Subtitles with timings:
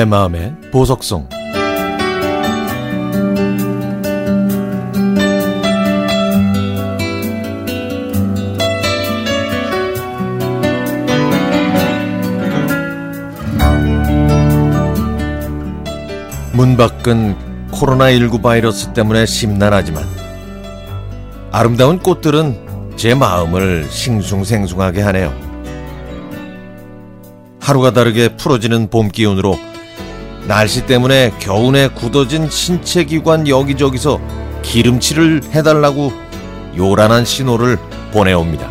[0.00, 1.28] 내 마음의 보석성
[16.54, 17.36] 문 밖은
[17.70, 20.02] 코로나19 바이러스 때문에 심란하지만
[21.52, 25.30] 아름다운 꽃들은 제 마음을 싱숭생숭하게 하네요.
[27.60, 29.68] 하루가 다르게 풀어지는 봄 기운으로
[30.50, 34.20] 날씨 때문에 겨우내 굳어진 신체 기관 여기저기서
[34.62, 36.12] 기름칠을 해달라고
[36.76, 37.78] 요란한 신호를
[38.10, 38.68] 보내옵니다.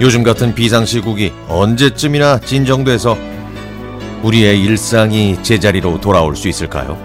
[0.00, 3.16] 요즘 같은 비상시국이 언제쯤이나 진정돼서
[4.24, 6.98] 우리의 일상이 제자리로 돌아올 수 있을까요?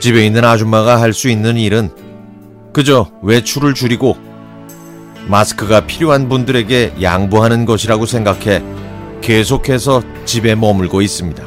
[0.00, 1.90] 집에 있는 아줌마가 할 수 있는 일은
[2.72, 4.16] 그저 외출을 줄이고
[5.26, 8.85] 마스크가 필요한 분들에게 양보하는 것이라고 생각해
[9.26, 11.42] 계속해서 집에 머물고 있습니다.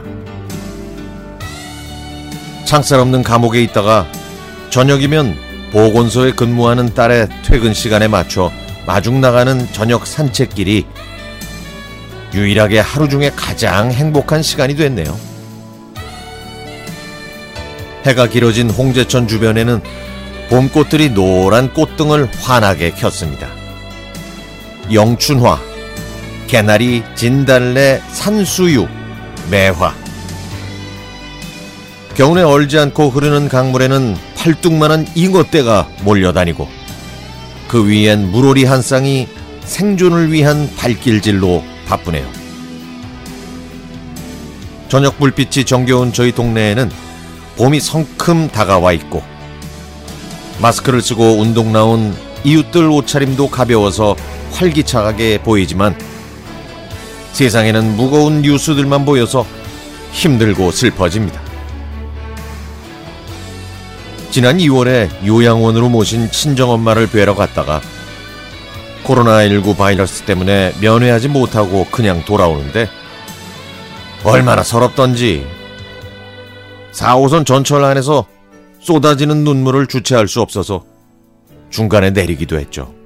[2.65, 4.05] 창살 없는 감옥에 있다가
[4.69, 5.37] 저녁이면
[5.71, 8.51] 보건소에 근무하는 딸의 퇴근 시간에 맞춰
[8.85, 10.85] 마중 나가는 저녁 산책길이
[12.33, 15.17] 유일하게 하루 중에 가장 행복한 시간이 됐네요.
[18.05, 19.81] 해가 길어진 홍제천 주변에는
[20.49, 23.47] 봄꽃들이 노란 꽃등을 환하게 켰습니다.
[24.91, 25.68] 영춘화,
[26.49, 28.87] 개나리, 진달래, 산수유,
[29.51, 29.93] 매화.
[32.15, 36.67] 겨우내 얼지 않고 흐르는 강물에는 팔뚝만한 잉어떼가 몰려다니고
[37.67, 39.27] 그 위엔 물오리 한 쌍이
[39.63, 42.25] 생존을 위한 발길질로 바쁘네요.
[44.87, 46.89] 저녁 불빛이 정겨운 저희 동네에는
[47.57, 49.21] 봄이 성큼 다가와 있고
[50.59, 52.11] 마스크를 쓰고 운동 나온
[52.43, 54.15] 이웃들 옷차림도 가벼워서
[54.53, 55.95] 활기차게 보이지만
[57.33, 59.45] 세상에는 무거운 뉴스들만 보여서
[60.11, 61.39] 힘들고 슬퍼집니다.
[64.31, 67.81] 지난 2월에 요양원으로 모신 친정엄마를 뵈러 갔다가
[69.03, 72.87] 코로나19 바이러스 때문에 면회하지 못하고 그냥 돌아오는데
[74.23, 75.47] 얼마나 서럽던지
[76.91, 78.25] 4호선 전철 안에서
[78.79, 80.85] 쏟아지는 눈물을 주체할 수 없어서
[81.69, 82.98] 중간에 내리기도 했죠.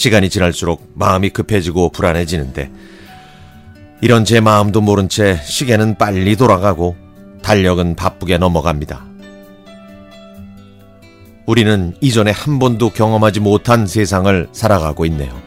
[0.00, 2.70] 시간이 지날수록 마음이 급해지고 불안해지는데
[4.00, 6.96] 이런 제 마음도 모른 채 시계는 빨리 돌아가고
[7.42, 9.04] 달력은 바쁘게 넘어갑니다.
[11.44, 15.38] 우리는 이전에 한 번도 경험하지 못한 세상을 살아가고 있네요.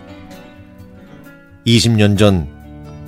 [1.66, 2.48] 20년 전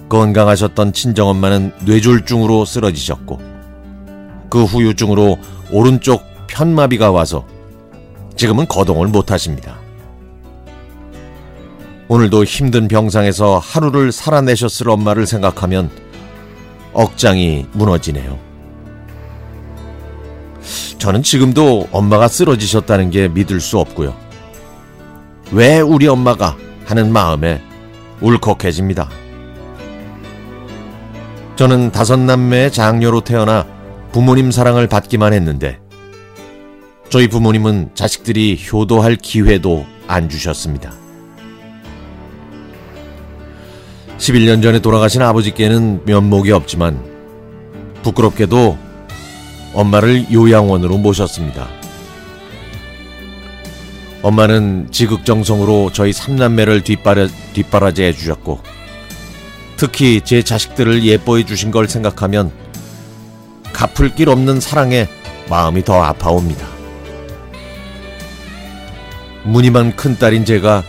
[0.10, 3.40] 건강하셨던 친정엄마는 뇌졸중으로 쓰러지셨고
[4.50, 5.38] 그 후유증으로
[5.70, 7.46] 오른쪽 편마비가 와서
[8.36, 9.85] 지금은 거동을 못하십니다.
[12.08, 15.90] 오늘도 힘든 병상에서 하루를 살아내셨을 엄마를 생각하면
[16.94, 18.40] 억장이 무너지네요.
[21.00, 24.16] 저는 지금도 엄마가 쓰러지셨다는 게 믿을 수 없고요.
[25.52, 26.56] 왜 우리 엄마가
[26.86, 27.62] 하는 마음에
[28.22, 29.10] 울컥해집니다.
[31.56, 33.66] 저는 다섯 남매의 장녀로 태어나
[34.12, 35.80] 부모님 사랑을 받기만 했는데
[37.10, 41.05] 저희 부모님은 자식들이 효도할 기회도 안 주셨습니다.
[44.18, 47.00] 11년 전에 돌아가신 아버지께는 면목이 없지만
[48.02, 48.78] 부끄럽게도
[49.74, 51.68] 엄마를 요양원으로 모셨습니다.
[54.22, 58.60] 엄마는 지극정성으로 저희 삼남매를 뒷바라, 뒷바라지해 주셨고
[59.78, 62.52] 특히 제 자식들을 예뻐해 주신 걸 생각하면
[63.74, 65.08] 갚을 길 없는 사랑에
[65.50, 66.66] 마음이 더 아파옵니다.
[69.44, 70.84] 무늬만 큰 딸인 제가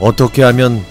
[0.00, 0.84] 어떻게 하면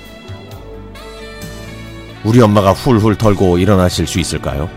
[2.24, 4.70] 우리 엄마가 훌훌 털고 일어나실 수 있을까요?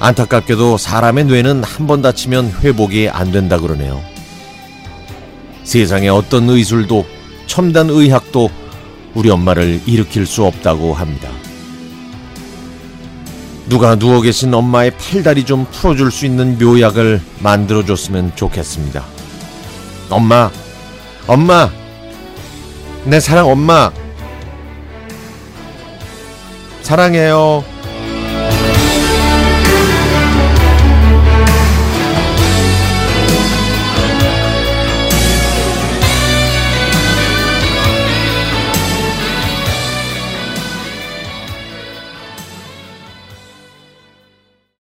[0.00, 4.02] 안타깝게도 사람의 뇌는 한 번 다치면 회복이 안 된다 그러네요.
[5.64, 7.06] 세상에 어떤 의술도
[7.46, 8.50] 첨단 의학도
[9.14, 11.30] 우리 엄마를 일으킬 수 없다고 합니다.
[13.68, 19.02] 누가 누워 계신 엄마의 팔다리 좀 풀어줄 수 있는 묘약을 만들어줬으면 좋겠습니다.
[20.10, 20.50] 엄마,
[21.26, 21.68] 엄마,
[23.04, 23.90] 내 사랑 엄마,
[26.86, 27.64] 사랑해요.